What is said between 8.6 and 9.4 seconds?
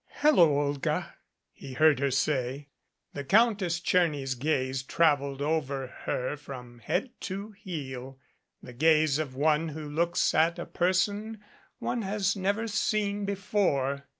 the gaze of